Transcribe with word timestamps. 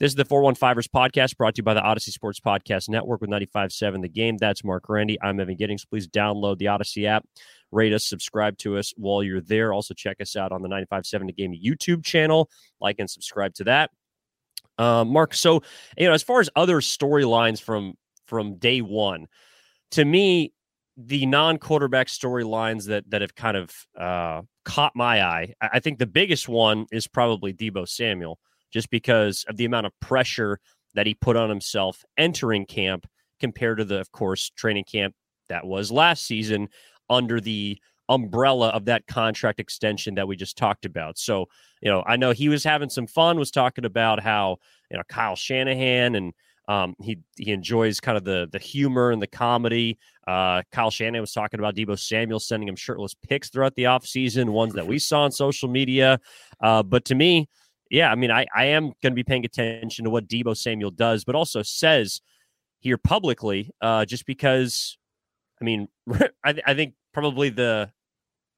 This 0.00 0.10
is 0.10 0.16
the 0.16 0.24
415ers 0.24 0.88
podcast 0.88 1.36
brought 1.36 1.54
to 1.54 1.60
you 1.60 1.62
by 1.62 1.74
the 1.74 1.80
Audacy 1.80 2.08
Sports 2.08 2.40
Podcast 2.40 2.88
Network 2.88 3.20
with 3.20 3.30
95.7 3.30 4.02
The 4.02 4.08
Game. 4.08 4.36
That's 4.36 4.64
Marc 4.64 4.82
Grandi. 4.82 5.16
I'm 5.22 5.38
Evan 5.38 5.54
Giddings. 5.54 5.84
Please 5.84 6.08
download 6.08 6.58
the 6.58 6.64
Audacy 6.64 7.06
app, 7.06 7.24
rate 7.70 7.92
us, 7.92 8.04
subscribe 8.04 8.58
to 8.58 8.76
us 8.76 8.92
while 8.96 9.22
you're 9.22 9.40
there. 9.40 9.72
Also 9.72 9.94
check 9.94 10.20
us 10.20 10.34
out 10.34 10.50
on 10.50 10.62
the 10.62 10.68
95.7 10.68 11.26
The 11.28 11.32
Game 11.32 11.54
YouTube 11.54 12.04
channel. 12.04 12.50
Like 12.80 12.96
and 12.98 13.08
subscribe 13.08 13.54
to 13.54 13.64
that. 13.64 13.90
Uh, 14.78 15.04
Marc, 15.04 15.32
so, 15.32 15.62
you 15.96 16.08
know, 16.08 16.12
as 16.12 16.24
far 16.24 16.40
as 16.40 16.50
other 16.56 16.80
storylines 16.80 17.62
from 17.62 17.94
from 18.26 18.56
day 18.56 18.80
one, 18.80 19.28
to 19.92 20.04
me, 20.04 20.52
the 20.96 21.24
non-quarterback 21.26 22.08
storylines 22.08 22.88
that 22.88 23.08
that 23.10 23.20
have 23.20 23.36
kind 23.36 23.56
of 23.56 23.72
uh, 23.96 24.42
caught 24.64 24.96
my 24.96 25.22
eye. 25.22 25.54
I 25.60 25.78
think 25.78 26.00
the 26.00 26.06
biggest 26.06 26.48
one 26.48 26.86
is 26.90 27.06
probably 27.06 27.52
Deebo 27.52 27.88
Samuel, 27.88 28.40
just 28.74 28.90
because 28.90 29.44
of 29.48 29.56
the 29.56 29.64
amount 29.64 29.86
of 29.86 29.92
pressure 30.00 30.58
that 30.94 31.06
he 31.06 31.14
put 31.14 31.36
on 31.36 31.48
himself 31.48 32.04
entering 32.18 32.66
camp 32.66 33.06
compared 33.38 33.78
to 33.78 33.84
the, 33.84 34.00
of 34.00 34.10
course, 34.10 34.50
training 34.50 34.84
camp 34.84 35.14
that 35.48 35.64
was 35.64 35.92
last 35.92 36.26
season 36.26 36.68
under 37.08 37.40
the 37.40 37.78
umbrella 38.08 38.68
of 38.70 38.84
that 38.86 39.06
contract 39.06 39.60
extension 39.60 40.16
that 40.16 40.26
we 40.26 40.36
just 40.36 40.58
talked 40.58 40.84
about. 40.84 41.18
So, 41.18 41.46
you 41.80 41.90
know, 41.90 42.02
I 42.06 42.16
know 42.16 42.32
he 42.32 42.48
was 42.48 42.64
having 42.64 42.90
some 42.90 43.06
fun, 43.06 43.38
was 43.38 43.52
talking 43.52 43.84
about 43.84 44.20
how, 44.20 44.56
you 44.90 44.96
know, 44.96 45.04
Kyle 45.08 45.36
Shanahan 45.36 46.16
and 46.16 46.32
um, 46.66 46.96
he 47.02 47.18
he 47.36 47.52
enjoys 47.52 48.00
kind 48.00 48.16
of 48.16 48.24
the 48.24 48.48
the 48.50 48.58
humor 48.58 49.10
and 49.10 49.20
the 49.20 49.26
comedy. 49.26 49.98
Uh, 50.26 50.62
Kyle 50.72 50.90
Shanahan 50.90 51.20
was 51.20 51.32
talking 51.32 51.60
about 51.60 51.76
Deebo 51.76 51.98
Samuel 51.98 52.40
sending 52.40 52.68
him 52.68 52.76
shirtless 52.76 53.14
pics 53.14 53.50
throughout 53.50 53.74
the 53.74 53.84
offseason, 53.84 54.48
ones 54.48 54.72
that 54.72 54.86
we 54.86 54.98
saw 54.98 55.24
on 55.24 55.30
social 55.30 55.68
media. 55.68 56.18
Uh, 56.60 56.82
but 56.82 57.04
to 57.04 57.14
me, 57.14 57.48
yeah, 57.94 58.10
I 58.10 58.16
mean, 58.16 58.32
I, 58.32 58.44
I 58.52 58.64
am 58.64 58.86
going 59.02 59.12
to 59.12 59.14
be 59.14 59.22
paying 59.22 59.44
attention 59.44 60.04
to 60.04 60.10
what 60.10 60.26
Deebo 60.26 60.56
Samuel 60.56 60.90
does, 60.90 61.24
but 61.24 61.36
also 61.36 61.62
says 61.62 62.20
here 62.80 62.98
publicly, 62.98 63.70
uh, 63.80 64.04
just 64.04 64.26
because, 64.26 64.98
I 65.60 65.64
mean, 65.64 65.86
I, 66.44 66.56
I 66.66 66.74
think 66.74 66.94
probably 67.12 67.50
the 67.50 67.92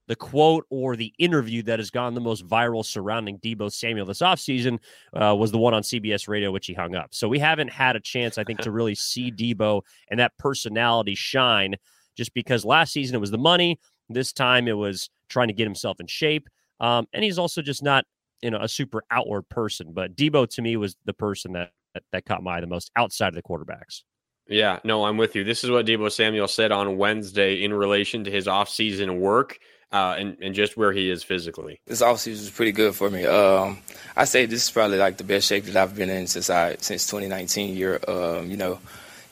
the 0.09 0.17
quote 0.17 0.65
or 0.71 0.97
the 0.97 1.13
interview 1.19 1.65
that 1.65 1.81
has 1.81 1.91
gone 1.91 2.15
the 2.15 2.21
most 2.21 2.47
viral 2.47 2.83
surrounding 2.83 3.39
Deebo 3.41 3.71
Samuel 3.71 4.07
this 4.07 4.21
offseason 4.21 4.79
uh, 5.13 5.35
was 5.35 5.51
the 5.51 5.59
one 5.59 5.75
on 5.75 5.83
CBS 5.83 6.29
radio, 6.29 6.51
which 6.51 6.67
he 6.67 6.73
hung 6.73 6.95
up. 6.95 7.09
So 7.13 7.29
we 7.29 7.41
haven't 7.41 7.73
had 7.73 7.97
a 7.97 8.01
chance, 8.01 8.39
I 8.39 8.45
think, 8.45 8.61
to 8.61 8.71
really 8.71 8.95
see 8.95 9.33
Deebo 9.33 9.83
and 10.09 10.21
that 10.21 10.33
personality 10.39 11.17
shine 11.17 11.75
just 12.17 12.33
because 12.35 12.65
last 12.65 12.93
season 12.93 13.17
it 13.17 13.21
was 13.21 13.33
the 13.33 13.39
money. 13.39 13.81
This 14.09 14.33
time 14.33 14.69
it 14.69 14.77
was 14.77 15.11
trying 15.29 15.49
to 15.49 15.55
get 15.55 15.65
himself 15.65 15.99
in 15.99 16.07
shape. 16.07 16.49
Um, 16.79 17.09
and 17.13 17.25
he's 17.25 17.39
also 17.39 17.61
just 17.61 17.83
not, 17.83 18.05
you 18.47 18.53
know, 18.53 18.61
a 18.61 18.69
super 18.69 19.03
outward 19.11 19.49
person. 19.49 19.89
But 19.93 20.15
Deebo 20.15 20.49
to 20.51 20.63
me 20.63 20.77
was 20.77 20.95
the 21.05 21.13
person 21.13 21.55
that, 21.55 21.73
that, 21.95 22.05
that 22.13 22.25
caught 22.27 22.45
my 22.45 22.59
eye 22.59 22.61
the 22.61 22.69
most 22.69 22.93
outside 22.95 23.29
of 23.29 23.35
the 23.35 23.43
quarterbacks. 23.43 24.03
Yeah, 24.47 24.79
no, 24.85 25.05
I'm 25.05 25.17
with 25.17 25.35
you. 25.35 25.43
This 25.43 25.65
is 25.65 25.71
what 25.71 25.85
Deebo 25.85 26.13
Samuel 26.13 26.47
said 26.47 26.71
on 26.71 26.97
Wednesday 26.97 27.65
in 27.65 27.75
relation 27.75 28.23
to 28.23 28.31
his 28.31 28.47
offseason 28.47 29.19
work 29.19 29.59
uh, 29.91 30.15
and, 30.17 30.37
and 30.41 30.55
just 30.55 30.77
where 30.77 30.93
he 30.93 31.11
is 31.11 31.25
physically. 31.25 31.81
This 31.87 32.03
offseason 32.03 32.43
was 32.43 32.51
pretty 32.51 32.71
good 32.71 32.95
for 32.95 33.11
me. 33.11 33.27
Um, 33.27 33.79
I 34.17 34.27
say 34.27 34.47
this 34.47 34.63
is 34.63 34.71
probably 34.71 34.99
like 34.99 35.17
the 35.17 35.25
best 35.25 35.49
shape 35.49 35.65
that 35.65 35.75
I've 35.75 35.97
been 35.97 36.11
in 36.11 36.29
since 36.29 36.49
I 36.49 36.77
since 36.77 37.07
2019 37.07 37.75
year. 37.75 37.99
Um, 38.07 38.49
you 38.49 38.57
know, 38.57 38.79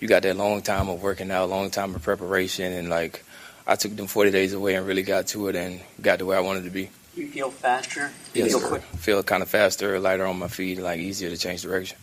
you 0.01 0.09
got 0.09 0.25
that 0.25 0.37
long 0.37 0.61
time 0.63 0.89
of 0.89 1.01
working 1.01 1.31
out, 1.31 1.49
long 1.49 1.71
time 1.71 1.95
of 1.95 2.03
preparation, 2.03 2.73
and 2.73 2.91
like 2.91 3.25
I 3.69 3.77
took 3.77 3.95
them 3.95 4.09
40 4.09 4.33
days 4.33 4.53
away 4.53 4.75
and 4.75 4.85
really 4.85 5.05
got 5.05 5.29
to 5.29 5.47
it 5.47 5.55
and 5.55 5.81
got 6.03 6.19
to 6.19 6.27
where 6.27 6.37
I 6.37 6.41
wanted 6.41 6.65
to 6.65 6.71
be. 6.71 6.91
You 7.17 7.29
feel 7.29 7.51
faster? 7.51 8.11
Yes, 8.33 8.51
feel 8.51 8.61
quick? 8.61 8.83
Feel 8.83 9.23
kind 9.23 9.43
of 9.43 9.49
faster, 9.49 10.01
lighter 10.01 10.27
on 10.27 10.39
my 10.39 10.49
feet, 10.49 10.79
like 10.79 10.99
easier 10.99 11.31
to 11.31 11.37
change 11.37 11.63
direction. 11.63 11.97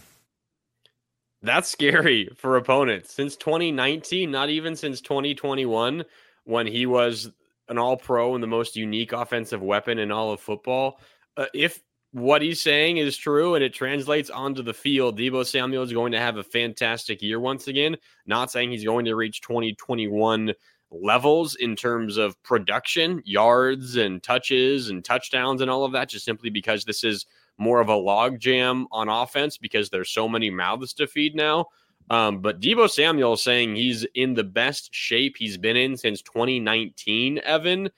That's 1.42 1.70
scary 1.70 2.30
for 2.38 2.56
opponents. 2.56 3.14
Since 3.14 3.36
2019, 3.38 4.30
not 4.30 4.50
even 4.50 4.76
since 4.76 5.02
2021, 5.02 6.06
when 6.46 6.68
he 6.68 6.86
was 6.86 7.30
an 7.68 7.78
all 7.78 7.98
pro 7.98 8.36
and 8.36 8.44
the 8.44 8.48
most 8.48 8.76
unique 8.76 9.14
offensive 9.14 9.62
weapon 9.62 9.98
in 9.98 10.12
all 10.12 10.32
of 10.32 10.40
football. 10.40 11.00
Uh, 11.38 11.46
if 11.54 11.82
what 12.12 12.42
he's 12.42 12.62
saying 12.62 12.98
is 12.98 13.16
true 13.16 13.56
and 13.56 13.64
it 13.64 13.74
translates 13.74 14.30
onto 14.30 14.62
the 14.62 14.74
field, 14.74 15.18
Deebo 15.18 15.46
Samuel 15.46 15.84
is 15.84 15.94
going 15.94 16.12
to 16.12 16.20
have 16.20 16.38
a 16.38 16.44
fantastic 16.44 17.22
year 17.22 17.40
once 17.40 17.68
again. 17.68 17.96
Not 18.26 18.52
saying 18.52 18.72
he's 18.72 18.84
going 18.84 19.06
to 19.06 19.16
reach 19.16 19.42
2021 19.42 20.54
levels 20.92 21.56
in 21.56 21.76
terms 21.76 22.18
of 22.18 22.42
production, 22.44 23.22
yards 23.26 23.96
and 23.96 24.22
touches 24.22 24.90
and 24.90 25.04
touchdowns 25.04 25.62
and 25.62 25.72
all 25.72 25.84
of 25.84 25.94
that, 25.94 26.10
just 26.10 26.26
simply 26.26 26.50
because 26.50 26.84
this 26.84 27.04
is 27.04 27.26
more 27.58 27.80
of 27.80 27.90
a 27.90 27.94
logjam 27.94 28.86
on 28.92 29.08
offense 29.08 29.58
because 29.58 29.90
there's 29.90 30.10
so 30.10 30.28
many 30.28 30.50
mouths 30.50 30.94
to 30.94 31.08
feed 31.08 31.36
now. 31.36 31.66
Um, 32.10 32.40
but 32.42 32.60
Deebo 32.60 32.90
Samuel 32.90 33.38
saying 33.38 33.76
he's 33.76 34.06
in 34.16 34.34
the 34.34 34.44
best 34.44 34.94
shape 34.94 35.38
he's 35.38 35.58
been 35.58 35.78
in 35.78 35.96
since 35.96 36.22
2019, 36.22 37.40
Evan. 37.40 37.90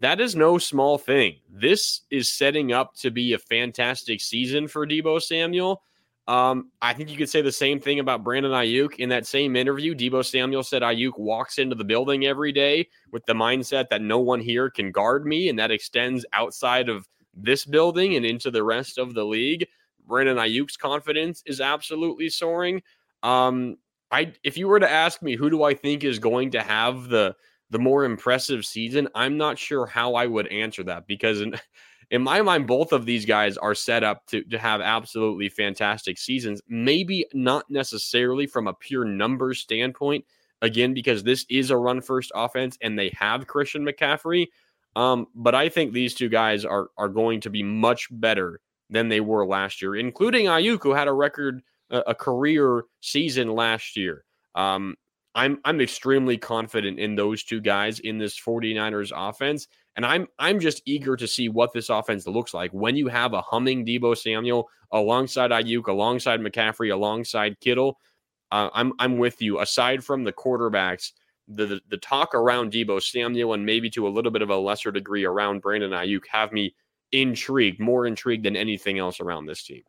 That 0.00 0.20
is 0.20 0.34
no 0.36 0.58
small 0.58 0.98
thing. 0.98 1.36
This 1.48 2.02
is 2.10 2.32
setting 2.32 2.72
up 2.72 2.94
to 2.96 3.10
be 3.10 3.32
a 3.32 3.38
fantastic 3.38 4.20
season 4.20 4.68
for 4.68 4.86
Deebo 4.86 5.22
Samuel. 5.22 5.82
Um, 6.26 6.70
I 6.80 6.94
think 6.94 7.10
you 7.10 7.18
could 7.18 7.28
say 7.28 7.42
the 7.42 7.52
same 7.52 7.80
thing 7.80 7.98
about 7.98 8.24
Brandon 8.24 8.52
Aiyuk. 8.52 8.96
In 8.96 9.10
that 9.10 9.26
same 9.26 9.56
interview, 9.56 9.94
Deebo 9.94 10.24
Samuel 10.24 10.62
said 10.62 10.82
Aiyuk 10.82 11.18
walks 11.18 11.58
into 11.58 11.76
the 11.76 11.84
building 11.84 12.24
every 12.24 12.50
day 12.50 12.88
with 13.12 13.26
the 13.26 13.34
mindset 13.34 13.88
that 13.90 14.00
no 14.00 14.18
one 14.18 14.40
here 14.40 14.70
can 14.70 14.90
guard 14.90 15.26
me, 15.26 15.48
and 15.48 15.58
that 15.58 15.70
extends 15.70 16.24
outside 16.32 16.88
of 16.88 17.06
this 17.34 17.64
building 17.64 18.16
and 18.16 18.24
into 18.24 18.50
the 18.50 18.62
rest 18.62 18.96
of 18.96 19.14
the 19.14 19.24
league. 19.24 19.66
Brandon 20.06 20.36
Aiyuk's 20.36 20.76
confidence 20.76 21.42
is 21.46 21.60
absolutely 21.60 22.28
soaring. 22.28 22.82
Um, 23.22 23.76
I 24.10 24.32
if 24.44 24.56
you 24.56 24.68
were 24.68 24.80
to 24.80 24.90
ask 24.90 25.22
me 25.22 25.34
who 25.34 25.50
do 25.50 25.62
I 25.62 25.74
think 25.74 26.04
is 26.04 26.18
going 26.18 26.50
to 26.52 26.62
have 26.62 27.08
the 27.08 27.34
the 27.70 27.78
more 27.78 28.04
impressive 28.04 28.64
season, 28.64 29.08
I'm 29.14 29.36
not 29.36 29.58
sure 29.58 29.86
how 29.86 30.14
I 30.14 30.26
would 30.26 30.46
answer 30.48 30.84
that 30.84 31.06
because 31.06 31.42
in 32.10 32.22
my 32.22 32.42
mind, 32.42 32.66
both 32.66 32.92
of 32.92 33.06
these 33.06 33.24
guys 33.24 33.56
are 33.56 33.74
set 33.74 34.04
up 34.04 34.26
to, 34.26 34.42
to 34.44 34.58
have 34.58 34.80
absolutely 34.80 35.48
fantastic 35.48 36.18
seasons. 36.18 36.60
Maybe 36.68 37.26
not 37.32 37.70
necessarily 37.70 38.46
from 38.46 38.66
a 38.66 38.74
pure 38.74 39.04
numbers 39.04 39.60
standpoint, 39.60 40.24
again, 40.62 40.94
because 40.94 41.22
this 41.22 41.46
is 41.48 41.70
a 41.70 41.76
run 41.76 42.00
first 42.00 42.32
offense 42.34 42.78
and 42.82 42.98
they 42.98 43.12
have 43.18 43.46
Christian 43.46 43.86
McCaffrey. 43.86 44.46
Um, 44.96 45.26
but 45.34 45.54
I 45.54 45.68
think 45.68 45.92
these 45.92 46.14
two 46.14 46.28
guys 46.28 46.64
are 46.64 46.88
are 46.96 47.08
going 47.08 47.40
to 47.42 47.50
be 47.50 47.62
much 47.62 48.08
better 48.10 48.60
than 48.90 49.08
they 49.08 49.20
were 49.20 49.46
last 49.46 49.82
year, 49.82 49.96
including 49.96 50.46
Aiyuk, 50.46 50.82
who 50.82 50.92
had 50.92 51.08
a 51.08 51.12
record, 51.12 51.62
a, 51.90 51.98
a 52.08 52.14
career 52.14 52.84
season 53.00 53.54
last 53.54 53.96
year. 53.96 54.24
Um, 54.54 54.94
I'm 55.34 55.58
I'm 55.64 55.80
extremely 55.80 56.38
confident 56.38 56.98
in 57.00 57.16
those 57.16 57.42
two 57.42 57.60
guys 57.60 57.98
in 57.98 58.18
this 58.18 58.38
49ers 58.38 59.12
offense. 59.14 59.66
And 59.96 60.04
I'm 60.04 60.26
I'm 60.38 60.60
just 60.60 60.82
eager 60.86 61.16
to 61.16 61.28
see 61.28 61.48
what 61.48 61.72
this 61.72 61.88
offense 61.88 62.26
looks 62.26 62.52
like 62.52 62.72
when 62.72 62.96
you 62.96 63.08
have 63.08 63.32
a 63.32 63.42
humming 63.42 63.86
Deebo 63.86 64.16
Samuel 64.16 64.68
alongside 64.90 65.50
Aiyuk, 65.50 65.86
alongside 65.86 66.40
McCaffrey, 66.40 66.92
alongside 66.92 67.60
Kittle. 67.60 67.98
Uh, 68.50 68.70
I'm 68.74 68.92
I'm 68.98 69.18
with 69.18 69.40
you. 69.40 69.60
Aside 69.60 70.02
from 70.02 70.24
the 70.24 70.32
quarterbacks, 70.32 71.12
the, 71.48 71.66
the 71.66 71.80
the 71.90 71.96
talk 71.98 72.34
around 72.34 72.72
Deebo 72.72 73.02
Samuel 73.02 73.54
and 73.54 73.64
maybe 73.64 73.88
to 73.90 74.08
a 74.08 74.10
little 74.10 74.32
bit 74.32 74.42
of 74.42 74.50
a 74.50 74.56
lesser 74.56 74.90
degree 74.90 75.24
around 75.24 75.62
Brandon 75.62 75.92
Aiyuk 75.92 76.26
have 76.30 76.52
me 76.52 76.74
intrigued, 77.12 77.80
more 77.80 78.06
intrigued 78.06 78.44
than 78.44 78.56
anything 78.56 78.98
else 78.98 79.20
around 79.20 79.46
this 79.46 79.62
team. 79.62 79.82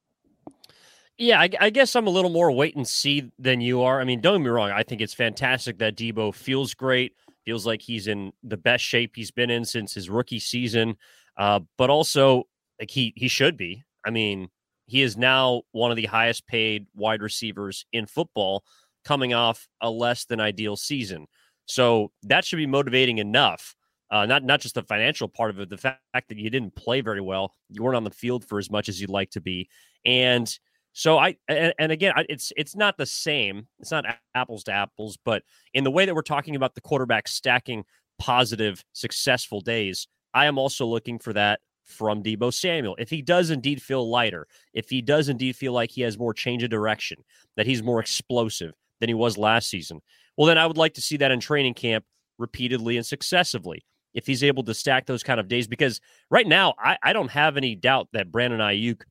Yeah, 1.18 1.40
I, 1.40 1.50
I, 1.62 1.70
guess 1.70 1.96
I'm 1.96 2.08
a 2.08 2.12
little 2.12 2.30
more 2.30 2.52
wait 2.52 2.76
and 2.76 2.86
see 2.86 3.32
than 3.40 3.62
you 3.62 3.84
are. 3.84 4.02
I 4.02 4.04
mean, 4.04 4.20
don't 4.20 4.40
get 4.40 4.44
me 4.44 4.50
wrong. 4.50 4.72
I 4.72 4.84
think 4.84 5.00
it's 5.00 5.14
fantastic 5.14 5.78
that 5.78 5.96
Deebo 5.96 6.36
feels 6.36 6.74
great, 6.74 7.14
feels 7.46 7.66
like 7.66 7.82
he's 7.82 8.08
in 8.08 8.34
the 8.44 8.58
best 8.58 8.84
shape 8.84 9.12
he's 9.16 9.32
been 9.32 9.50
in 9.50 9.64
since 9.64 9.94
his 9.94 10.10
rookie 10.10 10.40
season. 10.40 10.98
Uh, 11.38 11.60
but 11.78 11.90
also, 11.90 12.44
like 12.80 12.92
he 12.92 13.14
he 13.16 13.28
should 13.28 13.56
be. 13.58 13.84
I 14.06 14.10
mean, 14.10 14.50
he 14.88 15.02
is 15.02 15.18
now 15.18 15.64
one 15.72 15.92
of 15.92 15.98
the 15.98 16.06
highest 16.06 16.48
paid 16.48 16.88
wide 16.96 17.22
receivers 17.22 17.86
in 17.92 18.06
football, 18.06 18.64
coming 19.04 19.34
off 19.34 19.68
a 19.82 19.90
less 19.90 20.26
than 20.26 20.40
ideal 20.40 20.76
season. 20.76 21.28
So 21.66 22.12
that 22.24 22.46
should 22.46 22.58
be 22.58 22.68
motivating 22.68 23.18
enough. 23.18 23.76
Uh, 24.12 24.26
not 24.26 24.44
not 24.44 24.62
just 24.62 24.76
the 24.76 24.84
financial 24.84 25.28
part 25.28 25.50
of 25.50 25.60
it, 25.60 25.70
the 25.70 25.78
fact 25.78 26.00
that 26.14 26.38
you 26.38 26.50
didn't 26.50 26.76
play 26.76 27.02
very 27.02 27.22
well, 27.22 27.54
you 27.70 27.84
weren't 27.84 27.96
on 27.96 28.04
the 28.04 28.12
field 28.12 28.46
for 28.46 28.60
as 28.60 28.70
much 28.70 28.88
as 28.88 29.02
you'd 29.02 29.10
like 29.10 29.32
to 29.32 29.42
be, 29.42 29.68
and 30.06 30.60
so 30.98 31.18
I 31.18 31.36
and, 31.50 31.74
and 31.78 31.92
again, 31.92 32.14
I, 32.16 32.26
it's 32.30 32.54
it's 32.56 32.74
not 32.74 32.98
the 32.98 33.06
same. 33.06 33.68
It's 33.80 33.92
not 33.92 34.06
apples 34.34 34.64
to 34.64 34.72
apples, 34.72 35.18
but 35.26 35.44
in 35.74 35.84
the 35.84 35.92
way 35.92 36.06
that 36.06 36.16
we're 36.16 36.22
talking 36.22 36.56
about 36.56 36.74
the 36.74 36.80
quarterback 36.80 37.28
stacking 37.28 37.84
positive, 38.18 38.82
successful 38.94 39.60
days, 39.60 40.08
I 40.34 40.46
am 40.46 40.58
also 40.58 40.86
looking 40.86 41.20
for 41.20 41.34
that 41.34 41.60
from 41.84 42.24
Deebo 42.24 42.54
Samuel. 42.54 42.96
If 42.98 43.10
he 43.10 43.22
does 43.22 43.50
indeed 43.50 43.82
feel 43.82 44.10
lighter, 44.10 44.48
if 44.74 44.90
he 44.90 45.02
does 45.02 45.28
indeed 45.28 45.58
feel 45.58 45.74
like 45.74 45.92
he 45.92 46.00
has 46.02 46.18
more 46.18 46.34
change 46.34 46.64
of 46.64 46.70
direction, 46.70 47.18
that 47.58 47.66
he's 47.66 47.84
more 47.84 48.00
explosive 48.00 48.72
than 49.02 49.10
he 49.10 49.16
was 49.16 49.38
last 49.38 49.70
season, 49.70 50.00
well, 50.38 50.48
then 50.48 50.58
I 50.58 50.66
would 50.66 50.78
like 50.78 50.94
to 50.94 51.02
see 51.02 51.18
that 51.18 51.32
in 51.32 51.42
training 51.42 51.74
camp 51.74 52.06
repeatedly 52.38 52.96
and 52.96 53.06
successively. 53.06 53.84
If 54.14 54.26
he's 54.26 54.46
able 54.46 54.64
to 54.64 54.74
stack 54.74 55.08
those 55.08 55.24
kind 55.24 55.42
of 55.42 55.50
days, 55.50 55.68
because 55.68 56.00
right 56.32 56.48
now 56.48 56.74
I, 56.80 56.98
I 57.04 57.12
don't 57.12 57.32
have 57.32 57.58
any 57.58 57.76
doubt 57.76 58.08
that 58.14 58.32
Brandon 58.32 58.62
Aiyuk 58.62 59.02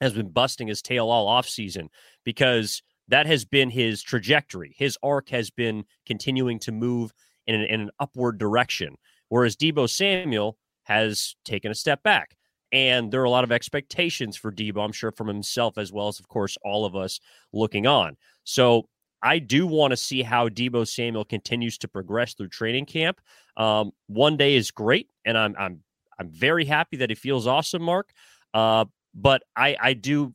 has 0.00 0.12
been 0.12 0.30
busting 0.30 0.68
his 0.68 0.82
tail 0.82 1.08
all 1.08 1.28
off 1.28 1.48
season 1.48 1.88
because 2.24 2.82
that 3.08 3.26
has 3.26 3.44
been 3.44 3.70
his 3.70 4.02
trajectory. 4.02 4.74
His 4.76 4.96
arc 5.02 5.28
has 5.30 5.50
been 5.50 5.84
continuing 6.06 6.58
to 6.60 6.72
move 6.72 7.12
in 7.46 7.54
an, 7.54 7.62
in 7.62 7.80
an 7.82 7.90
upward 7.98 8.38
direction, 8.38 8.96
whereas 9.28 9.56
Deebo 9.56 9.88
Samuel 9.90 10.56
has 10.84 11.34
taken 11.44 11.70
a 11.70 11.74
step 11.74 12.02
back. 12.02 12.36
And 12.72 13.10
there 13.10 13.20
are 13.20 13.24
a 13.24 13.30
lot 13.30 13.42
of 13.42 13.50
expectations 13.50 14.36
for 14.36 14.52
Deebo, 14.52 14.84
I'm 14.84 14.92
sure, 14.92 15.10
from 15.10 15.26
himself 15.26 15.76
as 15.76 15.92
well 15.92 16.06
as, 16.06 16.20
of 16.20 16.28
course, 16.28 16.56
all 16.64 16.84
of 16.84 16.94
us 16.94 17.18
looking 17.52 17.86
on. 17.86 18.16
So 18.44 18.88
I 19.22 19.38
do 19.38 19.66
want 19.66 19.90
to 19.90 19.96
see 19.96 20.22
how 20.22 20.48
Deebo 20.48 20.86
Samuel 20.86 21.24
continues 21.24 21.78
to 21.78 21.88
progress 21.88 22.34
through 22.34 22.48
training 22.48 22.86
camp. 22.86 23.20
Um, 23.56 23.90
one 24.06 24.36
day 24.36 24.54
is 24.54 24.70
great, 24.70 25.10
and 25.24 25.36
I'm 25.36 25.54
I'm 25.58 25.80
I'm 26.18 26.30
very 26.30 26.64
happy 26.64 26.98
that 26.98 27.10
he 27.10 27.16
feels 27.16 27.46
awesome, 27.46 27.82
Marc. 27.82 28.12
Uh, 28.54 28.84
but 29.14 29.42
I 29.56 29.76
I 29.80 29.92
do 29.92 30.34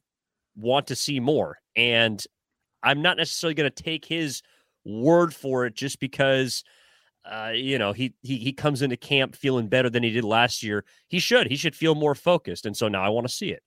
want 0.55 0.87
to 0.87 0.95
see 0.95 1.19
more, 1.19 1.57
and 1.75 2.23
I'm 2.83 3.01
not 3.01 3.17
necessarily 3.17 3.55
going 3.55 3.71
to 3.71 3.83
take 3.83 4.05
his 4.05 4.41
word 4.85 5.33
for 5.33 5.65
it 5.65 5.75
just 5.75 5.99
because. 5.99 6.63
Uh, 7.27 7.53
you 7.55 7.79
know, 7.79 7.91
he, 7.91 8.13
he 8.21 8.37
he 8.37 8.53
comes 8.53 8.83
into 8.83 8.95
camp 8.95 9.35
feeling 9.35 9.67
better 9.67 9.89
than 9.89 10.03
he 10.03 10.11
did 10.11 10.23
last 10.23 10.61
year. 10.61 10.85
He 11.07 11.17
should. 11.17 11.47
He 11.47 11.55
should 11.55 11.75
feel 11.75 11.95
more 11.95 12.13
focused, 12.13 12.67
and 12.67 12.77
so 12.77 12.87
now 12.87 13.03
I 13.03 13.09
want 13.09 13.27
to 13.27 13.33
see 13.33 13.49
it. 13.49 13.63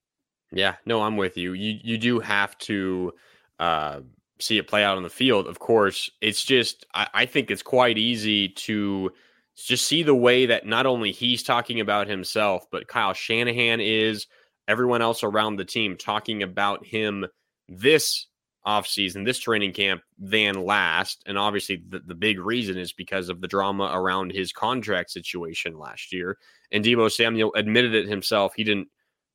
Yeah, 0.52 0.76
no, 0.86 1.02
I'm 1.02 1.16
with 1.16 1.36
you. 1.36 1.54
You 1.54 1.80
you 1.82 1.98
do 1.98 2.20
have 2.20 2.56
to 2.58 3.12
uh, 3.58 4.00
see 4.38 4.58
it 4.58 4.68
play 4.68 4.84
out 4.84 4.96
on 4.96 5.02
the 5.02 5.10
field. 5.10 5.46
Of 5.46 5.58
course, 5.58 6.10
it's 6.20 6.44
just 6.44 6.86
I, 6.94 7.08
I 7.12 7.26
think 7.26 7.50
it's 7.50 7.62
quite 7.62 7.98
easy 7.98 8.48
to 8.48 9.10
just 9.56 9.86
see 9.86 10.02
the 10.02 10.14
way 10.14 10.46
that 10.46 10.66
not 10.66 10.86
only 10.86 11.12
he's 11.12 11.42
talking 11.42 11.80
about 11.80 12.06
himself, 12.06 12.66
but 12.70 12.86
Kyle 12.86 13.12
Shanahan 13.12 13.80
is, 13.80 14.26
everyone 14.68 15.02
else 15.02 15.24
around 15.24 15.56
the 15.56 15.64
team 15.64 15.96
talking 15.96 16.42
about 16.42 16.86
him 16.86 17.26
this 17.68 18.26
offseason, 18.66 19.24
this 19.24 19.38
training 19.38 19.72
camp 19.72 20.02
than 20.18 20.62
last. 20.62 21.22
And 21.26 21.38
obviously, 21.38 21.82
the, 21.88 22.00
the 22.00 22.14
big 22.14 22.38
reason 22.38 22.76
is 22.78 22.92
because 22.92 23.30
of 23.30 23.40
the 23.40 23.48
drama 23.48 23.90
around 23.92 24.30
his 24.30 24.52
contract 24.52 25.10
situation 25.10 25.78
last 25.78 26.12
year. 26.12 26.36
And 26.70 26.84
Deebo 26.84 27.10
Samuel 27.10 27.52
admitted 27.56 27.94
it 27.94 28.08
himself. 28.08 28.52
He 28.54 28.64
didn't 28.64 28.88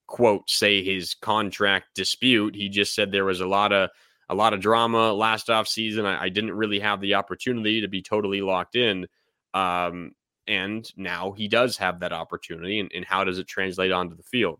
quote 0.07 0.50
say 0.50 0.83
his 0.83 1.15
contract 1.15 1.88
dispute. 1.95 2.56
He 2.56 2.69
just 2.69 2.94
said 2.94 3.12
there 3.12 3.25
was 3.25 3.41
a 3.41 3.47
lot 3.47 3.74
of 3.74 3.89
a 4.29 4.36
lot 4.36 4.53
of 4.53 4.62
drama 4.62 5.12
last 5.13 5.47
offseason. 5.47 6.06
I, 6.06 6.25
I 6.25 6.29
didn't 6.29 6.53
really 6.53 6.79
have 6.79 7.01
the 7.01 7.15
opportunity 7.15 7.81
to 7.81 7.88
be 7.88 8.01
totally 8.01 8.41
locked 8.41 8.75
in. 8.75 9.07
Um, 9.53 10.12
and 10.47 10.89
now 10.97 11.31
he 11.31 11.47
does 11.47 11.77
have 11.77 12.00
that 12.01 12.13
opportunity. 12.13 12.79
And, 12.79 12.91
and 12.94 13.06
how 13.06 13.24
does 13.24 13.39
it 13.39 13.47
translate 13.47 13.91
onto 13.91 14.15
the 14.15 14.24
field? 14.24 14.59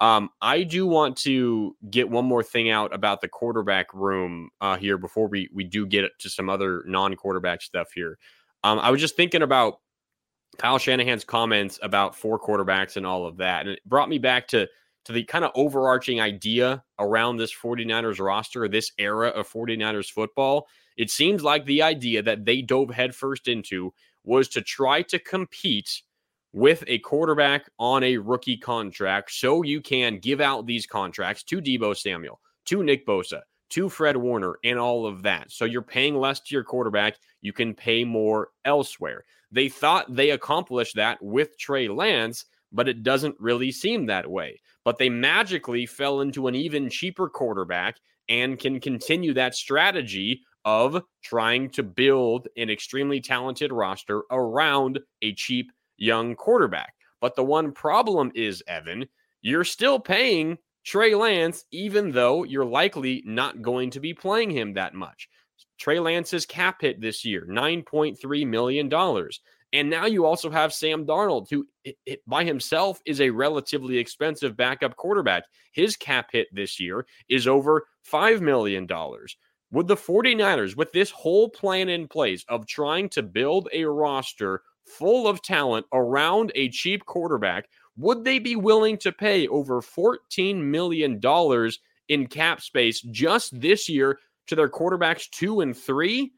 Um, 0.00 0.30
I 0.40 0.62
do 0.62 0.86
want 0.86 1.16
to 1.18 1.76
get 1.90 2.08
one 2.08 2.24
more 2.24 2.42
thing 2.42 2.70
out 2.70 2.94
about 2.94 3.20
the 3.20 3.28
quarterback 3.28 3.92
room 3.92 4.50
uh, 4.60 4.76
here 4.76 4.96
before 4.96 5.28
we 5.28 5.48
we 5.52 5.64
do 5.64 5.86
get 5.86 6.10
to 6.20 6.30
some 6.30 6.48
other 6.48 6.84
non-quarterback 6.86 7.62
stuff 7.62 7.88
here. 7.92 8.18
Um, 8.62 8.78
I 8.78 8.90
was 8.90 9.00
just 9.00 9.16
thinking 9.16 9.42
about 9.42 9.80
Kyle 10.56 10.78
Shanahan's 10.78 11.24
comments 11.24 11.78
about 11.82 12.14
four 12.14 12.38
quarterbacks 12.38 12.96
and 12.96 13.04
all 13.04 13.26
of 13.26 13.38
that, 13.38 13.62
and 13.62 13.70
it 13.70 13.80
brought 13.84 14.08
me 14.08 14.18
back 14.18 14.46
to 14.48 14.68
to 15.04 15.12
the 15.12 15.24
kind 15.24 15.44
of 15.44 15.50
overarching 15.54 16.20
idea 16.20 16.84
around 16.98 17.38
this 17.38 17.54
49ers 17.54 18.20
roster, 18.20 18.68
this 18.68 18.92
era 18.98 19.28
of 19.28 19.50
49ers 19.50 20.10
football. 20.10 20.68
It 20.96 21.10
seems 21.10 21.42
like 21.42 21.64
the 21.64 21.82
idea 21.82 22.22
that 22.22 22.44
they 22.44 22.60
dove 22.60 22.90
headfirst 22.90 23.48
into 23.48 23.94
was 24.24 24.48
to 24.48 24.60
try 24.60 25.02
to 25.02 25.18
compete 25.18 26.02
with 26.52 26.82
a 26.86 26.98
quarterback 27.00 27.68
on 27.78 28.02
a 28.02 28.16
rookie 28.16 28.56
contract 28.56 29.30
so 29.32 29.62
you 29.62 29.80
can 29.80 30.18
give 30.18 30.40
out 30.40 30.66
these 30.66 30.86
contracts 30.86 31.42
to 31.44 31.60
Deebo 31.60 31.96
Samuel, 31.96 32.40
to 32.66 32.82
Nick 32.82 33.06
Bosa, 33.06 33.42
to 33.70 33.88
Fred 33.88 34.16
Warner, 34.16 34.58
and 34.64 34.78
all 34.78 35.06
of 35.06 35.22
that. 35.22 35.50
So 35.50 35.64
you're 35.64 35.82
paying 35.82 36.16
less 36.16 36.40
to 36.40 36.54
your 36.54 36.64
quarterback. 36.64 37.16
You 37.42 37.52
can 37.52 37.74
pay 37.74 38.04
more 38.04 38.48
elsewhere. 38.64 39.24
They 39.50 39.68
thought 39.68 40.14
they 40.14 40.30
accomplished 40.30 40.96
that 40.96 41.22
with 41.22 41.58
Trey 41.58 41.88
Lance, 41.88 42.46
but 42.72 42.88
it 42.88 43.02
doesn't 43.02 43.36
really 43.38 43.70
seem 43.70 44.06
that 44.06 44.30
way. 44.30 44.60
But 44.84 44.98
they 44.98 45.10
magically 45.10 45.86
fell 45.86 46.20
into 46.20 46.48
an 46.48 46.54
even 46.54 46.88
cheaper 46.88 47.28
quarterback 47.28 47.96
and 48.28 48.58
can 48.58 48.80
continue 48.80 49.34
that 49.34 49.54
strategy 49.54 50.42
of 50.64 51.02
trying 51.22 51.70
to 51.70 51.82
build 51.82 52.48
an 52.56 52.68
extremely 52.68 53.20
talented 53.20 53.72
roster 53.72 54.22
around 54.30 54.98
a 55.22 55.32
cheap 55.34 55.72
young 55.98 56.34
quarterback. 56.34 56.94
But 57.20 57.36
the 57.36 57.44
one 57.44 57.72
problem 57.72 58.32
is, 58.34 58.62
Evan, 58.66 59.06
you're 59.42 59.64
still 59.64 59.98
paying 60.00 60.56
Trey 60.84 61.14
Lance, 61.14 61.64
even 61.70 62.12
though 62.12 62.44
you're 62.44 62.64
likely 62.64 63.22
not 63.26 63.60
going 63.60 63.90
to 63.90 64.00
be 64.00 64.14
playing 64.14 64.50
him 64.50 64.72
that 64.74 64.94
much. 64.94 65.28
Trey 65.78 66.00
Lance's 66.00 66.46
cap 66.46 66.80
hit 66.80 67.00
this 67.00 67.24
year, 67.24 67.46
$9.3 67.48 68.46
million. 68.46 69.28
And 69.74 69.90
now 69.90 70.06
you 70.06 70.24
also 70.24 70.50
have 70.50 70.72
Sam 70.72 71.04
Darnold, 71.04 71.50
who 71.50 71.66
by 72.26 72.42
himself 72.42 73.00
is 73.04 73.20
a 73.20 73.30
relatively 73.30 73.98
expensive 73.98 74.56
backup 74.56 74.96
quarterback. 74.96 75.44
His 75.72 75.94
cap 75.94 76.30
hit 76.32 76.48
this 76.52 76.80
year 76.80 77.06
is 77.28 77.46
over 77.46 77.86
$5 78.10 78.40
million. 78.40 78.88
Would 79.70 79.86
the 79.86 79.96
49ers, 79.96 80.74
with 80.74 80.90
this 80.92 81.10
whole 81.10 81.50
plan 81.50 81.90
in 81.90 82.08
place 82.08 82.44
of 82.48 82.66
trying 82.66 83.10
to 83.10 83.22
build 83.22 83.68
a 83.72 83.84
roster 83.84 84.62
full 84.88 85.28
of 85.28 85.42
talent 85.42 85.86
around 85.92 86.52
a 86.54 86.68
cheap 86.68 87.04
quarterback, 87.06 87.68
would 87.96 88.24
they 88.24 88.38
be 88.38 88.56
willing 88.56 88.96
to 88.98 89.12
pay 89.12 89.48
over 89.48 89.80
$14 89.80 90.56
million 90.56 91.20
in 92.08 92.26
cap 92.26 92.60
space 92.60 93.00
just 93.00 93.60
this 93.60 93.88
year 93.88 94.18
to 94.46 94.54
their 94.54 94.68
quarterbacks 94.68 95.28
two 95.30 95.60
and 95.60 95.76
three? 95.76 96.32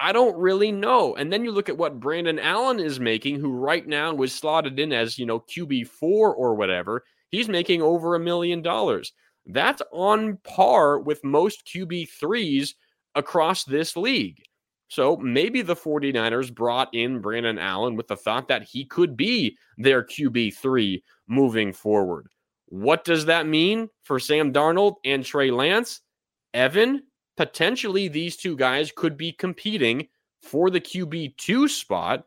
I 0.00 0.12
don't 0.12 0.36
really 0.36 0.72
know. 0.72 1.14
And 1.14 1.32
then 1.32 1.44
you 1.44 1.52
look 1.52 1.68
at 1.68 1.78
what 1.78 2.00
Brandon 2.00 2.38
Allen 2.38 2.80
is 2.80 2.98
making, 2.98 3.38
who 3.38 3.52
right 3.52 3.86
now 3.86 4.12
was 4.12 4.32
slotted 4.32 4.78
in 4.78 4.92
as, 4.92 5.18
you 5.18 5.26
know, 5.26 5.40
QB4 5.40 6.02
or 6.02 6.54
whatever. 6.54 7.04
He's 7.30 7.48
making 7.48 7.80
over 7.80 8.14
a 8.14 8.20
million 8.20 8.60
dollars. 8.60 9.12
That's 9.46 9.82
on 9.92 10.38
par 10.44 10.98
with 10.98 11.22
most 11.24 11.66
QB3s 11.66 12.74
across 13.14 13.64
this 13.64 13.96
league. 13.96 14.42
So 14.94 15.16
maybe 15.16 15.60
the 15.60 15.74
49ers 15.74 16.54
brought 16.54 16.94
in 16.94 17.18
Brandon 17.20 17.58
Allen 17.58 17.96
with 17.96 18.06
the 18.06 18.16
thought 18.16 18.46
that 18.46 18.62
he 18.62 18.84
could 18.84 19.16
be 19.16 19.58
their 19.76 20.04
QB3 20.04 21.02
moving 21.26 21.72
forward. 21.72 22.28
What 22.66 23.04
does 23.04 23.24
that 23.24 23.44
mean 23.44 23.88
for 24.04 24.20
Sam 24.20 24.52
Darnold 24.52 24.98
and 25.04 25.24
Trey 25.24 25.50
Lance? 25.50 26.00
Evan, 26.54 27.02
potentially 27.36 28.06
these 28.06 28.36
two 28.36 28.56
guys 28.56 28.92
could 28.94 29.16
be 29.16 29.32
competing 29.32 30.06
for 30.42 30.70
the 30.70 30.80
QB2 30.80 31.68
spot. 31.70 32.26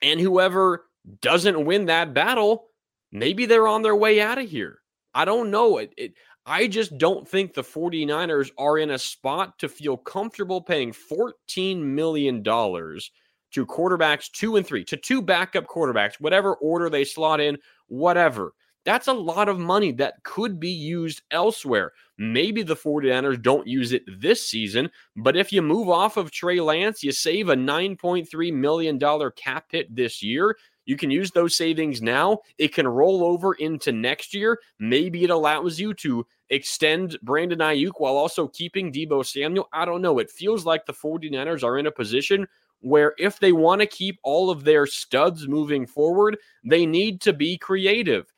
And 0.00 0.20
whoever 0.20 0.84
doesn't 1.20 1.66
win 1.66 1.86
that 1.86 2.14
battle, 2.14 2.66
maybe 3.10 3.46
they're 3.46 3.66
on 3.66 3.82
their 3.82 3.96
way 3.96 4.20
out 4.20 4.38
of 4.38 4.48
here. 4.48 4.78
I 5.12 5.24
don't 5.24 5.50
know. 5.50 5.78
It, 5.78 5.92
it, 5.96 6.12
I 6.50 6.66
just 6.66 6.96
don't 6.96 7.28
think 7.28 7.52
the 7.52 7.62
49ers 7.62 8.50
are 8.56 8.78
in 8.78 8.92
a 8.92 8.98
spot 8.98 9.58
to 9.58 9.68
feel 9.68 9.98
comfortable 9.98 10.62
paying 10.62 10.92
$14 10.92 11.78
million 11.78 12.42
to 12.42 13.66
quarterbacks 13.66 14.30
two 14.30 14.56
and 14.56 14.66
three, 14.66 14.82
to 14.84 14.96
two 14.96 15.20
backup 15.20 15.66
quarterbacks, 15.66 16.14
whatever 16.20 16.54
order 16.54 16.88
they 16.88 17.04
slot 17.04 17.40
in, 17.40 17.58
whatever. 17.88 18.54
That's 18.86 19.08
a 19.08 19.12
lot 19.12 19.50
of 19.50 19.58
money 19.58 19.92
that 19.92 20.22
could 20.22 20.58
be 20.58 20.70
used 20.70 21.20
elsewhere. 21.30 21.92
Maybe 22.16 22.62
the 22.62 22.76
49ers 22.76 23.42
don't 23.42 23.66
use 23.66 23.92
it 23.92 24.04
this 24.18 24.48
season, 24.48 24.90
but 25.16 25.36
if 25.36 25.52
you 25.52 25.60
move 25.60 25.90
off 25.90 26.16
of 26.16 26.30
Trey 26.30 26.60
Lance, 26.60 27.02
you 27.02 27.12
save 27.12 27.50
a 27.50 27.56
$9.3 27.56 28.52
million 28.54 28.98
cap 29.36 29.66
hit 29.70 29.94
this 29.94 30.22
year. 30.22 30.56
You 30.88 30.96
can 30.96 31.10
use 31.10 31.30
those 31.30 31.54
savings 31.54 32.00
now. 32.00 32.38
It 32.56 32.72
can 32.72 32.88
roll 32.88 33.22
over 33.22 33.52
into 33.52 33.92
next 33.92 34.32
year. 34.32 34.58
Maybe 34.78 35.22
it 35.22 35.28
allows 35.28 35.78
you 35.78 35.92
to 35.92 36.26
extend 36.48 37.18
Brandon 37.20 37.58
Aiyuk 37.58 37.92
while 37.98 38.16
also 38.16 38.48
keeping 38.48 38.90
Deebo 38.90 39.26
Samuel. 39.26 39.68
I 39.70 39.84
don't 39.84 40.00
know. 40.00 40.18
It 40.18 40.30
feels 40.30 40.64
like 40.64 40.86
the 40.86 40.94
49ers 40.94 41.62
are 41.62 41.76
in 41.76 41.88
a 41.88 41.90
position 41.90 42.48
where 42.80 43.12
if 43.18 43.38
they 43.38 43.52
want 43.52 43.82
to 43.82 43.86
keep 43.86 44.18
all 44.22 44.48
of 44.48 44.64
their 44.64 44.86
studs 44.86 45.46
moving 45.46 45.86
forward, 45.86 46.38
they 46.64 46.86
need 46.86 47.20
to 47.20 47.34
be 47.34 47.58
creative. 47.58 48.32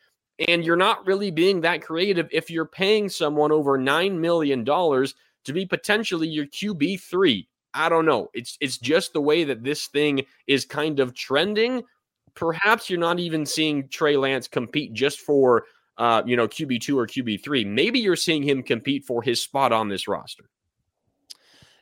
And 0.48 0.64
you're 0.64 0.74
not 0.74 1.06
really 1.06 1.30
being 1.30 1.60
that 1.60 1.82
creative 1.82 2.28
if 2.32 2.50
you're 2.50 2.66
paying 2.66 3.08
someone 3.08 3.52
over 3.52 3.78
$9 3.78 4.18
million 4.18 4.64
to 4.64 5.52
be 5.52 5.66
potentially 5.66 6.26
your 6.26 6.46
QB3. 6.46 7.46
I 7.74 7.88
don't 7.88 8.06
know. 8.06 8.28
It's 8.34 8.58
it's 8.60 8.78
just 8.78 9.12
the 9.12 9.20
way 9.20 9.44
that 9.44 9.62
this 9.62 9.86
thing 9.86 10.24
is 10.48 10.64
kind 10.64 10.98
of 10.98 11.14
trending. 11.14 11.84
Perhaps 12.34 12.90
you're 12.90 12.98
not 12.98 13.18
even 13.18 13.44
seeing 13.46 13.88
Trey 13.88 14.16
Lance 14.16 14.48
compete 14.48 14.92
just 14.92 15.20
for 15.20 15.64
uh, 16.00 16.22
you 16.24 16.34
know, 16.34 16.48
QB2 16.48 16.96
or 16.96 17.06
QB3. 17.06 17.66
Maybe 17.66 18.00
you're 18.00 18.16
seeing 18.16 18.42
him 18.42 18.62
compete 18.62 19.04
for 19.04 19.20
his 19.22 19.42
spot 19.42 19.70
on 19.70 19.90
this 19.90 20.08
roster. 20.08 20.44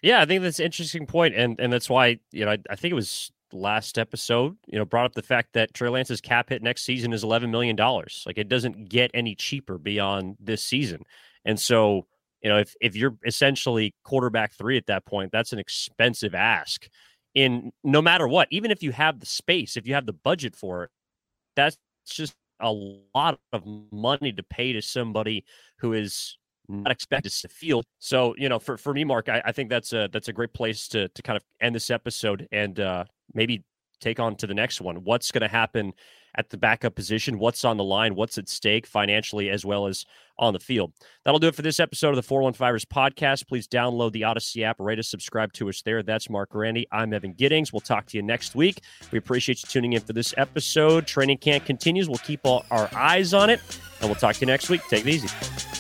Yeah, 0.03 0.21
I 0.21 0.27
think 0.27 0.43
that's 0.43 0.59
an 0.59 0.65
interesting 0.65 1.07
point, 1.07 1.35
and 1.35 1.59
and 1.61 1.73
that's 1.73 1.89
why 1.89 2.19
you 2.33 2.45
know 2.45 2.53
I, 2.53 2.59
I 2.69 2.77
think 2.77 2.93
it 2.93 2.97
was 2.97 3.33
last 3.53 3.99
episode, 3.99 4.57
you 4.67 4.79
know, 4.79 4.85
brought 4.85 5.07
up 5.07 5.15
the 5.15 5.23
fact 5.23 5.55
that 5.55 5.73
Trey 5.73 5.89
Lance's 5.89 6.21
cap 6.21 6.51
hit 6.51 6.63
next 6.63 6.83
season 6.83 7.13
is 7.13 7.25
eleven 7.25 7.51
million 7.51 7.77
dollars. 7.77 8.25
Like 8.27 8.39
it 8.39 8.49
doesn't 8.49 8.89
get 8.89 9.11
any 9.15 9.35
cheaper 9.35 9.79
beyond 9.79 10.37
this 10.41 10.63
season, 10.63 11.03
and 11.45 11.59
so 11.59 12.07
you 12.43 12.49
know 12.49 12.59
if 12.59 12.75
if 12.81 12.97
you're 12.97 13.17
essentially 13.25 13.95
quarterback 14.05 14.53
three 14.53 14.77
at 14.77 14.87
that 14.87 15.05
point, 15.05 15.33
that's 15.33 15.53
an 15.53 15.59
expensive 15.59 16.35
ask. 16.35 16.89
In 17.35 17.73
no 17.85 18.03
matter 18.03 18.27
what, 18.27 18.49
even 18.51 18.71
if 18.71 18.83
you 18.83 18.93
have 18.93 19.21
the 19.21 19.27
space, 19.27 19.77
if 19.77 19.87
you 19.87 19.95
have 19.95 20.07
the 20.07 20.13
budget 20.13 20.57
for 20.57 20.85
it, 20.85 20.91
that's 21.55 21.77
just 22.07 22.35
a 22.61 22.73
lot 23.15 23.39
of 23.53 23.63
money 23.93 24.33
to 24.33 24.43
pay 24.43 24.73
to 24.73 24.83
somebody 24.83 25.45
who 25.79 25.93
is 25.93 26.37
not 26.69 26.91
expected 26.91 27.33
to 27.33 27.49
field. 27.49 27.85
So, 27.99 28.35
you 28.37 28.49
know, 28.49 28.59
for, 28.59 28.77
for 28.77 28.93
me, 28.93 29.05
Marc, 29.05 29.29
I, 29.29 29.43
I 29.45 29.53
think 29.53 29.71
that's 29.71 29.93
a 29.93 30.09
that's 30.13 30.29
a 30.29 30.33
great 30.33 30.53
place 30.53 30.89
to 30.89 31.09
to 31.09 31.23
kind 31.23 31.37
of 31.37 31.45
end 31.61 31.75
this 31.75 31.91
episode 31.91 32.47
and 32.53 32.79
uh, 32.81 33.05
maybe 33.35 33.65
take 34.01 34.21
on 34.21 34.37
to 34.37 34.47
the 34.47 34.55
next 34.55 34.81
one. 34.81 34.97
What's 35.05 35.33
going 35.33 35.43
to 35.43 35.49
happen 35.49 35.93
at 36.35 36.51
the 36.51 36.57
backup 36.57 36.95
position? 36.95 37.39
What's 37.39 37.65
on 37.65 37.77
the 37.77 37.85
line? 37.85 38.15
What's 38.15 38.39
at 38.39 38.49
stake 38.49 38.87
financially 38.87 39.51
as 39.51 39.65
well 39.65 39.87
as 39.87 40.05
on 40.39 40.53
the 40.53 40.61
field? 40.61 40.93
That'll 41.25 41.41
do 41.41 41.49
it 41.49 41.55
for 41.55 41.63
this 41.63 41.81
episode 41.81 42.17
of 42.17 42.17
the 42.17 42.35
415ers 42.35 42.85
podcast. 42.85 43.49
Please 43.49 43.67
download 43.67 44.13
the 44.13 44.23
Audacy 44.23 44.63
app, 44.63 44.77
rate 44.79 44.99
us, 44.99 45.09
subscribe 45.09 45.53
to 45.55 45.69
us 45.69 45.83
there. 45.83 46.03
That's 46.03 46.31
Marc 46.31 46.51
Grandi. 46.51 46.87
I'm 46.93 47.13
Evan 47.13 47.33
Giddings. 47.33 47.73
We'll 47.73 47.81
talk 47.81 48.07
to 48.07 48.17
you 48.17 48.23
next 48.23 48.55
week. 48.55 48.83
We 49.11 49.19
appreciate 49.19 49.63
you 49.63 49.69
tuning 49.69 49.95
in 49.95 50.01
for 50.01 50.13
this 50.13 50.35
episode. 50.37 51.07
Training 51.07 51.39
camp 51.39 51.65
continues. 51.65 52.09
We'll 52.09 52.19
keep 52.19 52.41
all 52.45 52.65
our 52.71 52.89
eyes 52.95 53.35
on 53.35 53.51
it, 53.51 53.61
and 54.01 54.09
we'll 54.09 54.17
talk 54.17 54.37
to 54.37 54.41
you 54.41 54.47
next 54.47 54.71
week. 54.71 54.83
Take 54.89 55.07
it 55.07 55.11
easy. 55.11 55.78